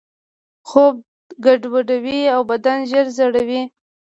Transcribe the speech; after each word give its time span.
خوب 0.69 0.95
ګډوډوي 1.45 2.19
او 2.33 2.41
بدن 2.51 2.77
ژر 2.89 3.05
زړوي. 3.17 3.61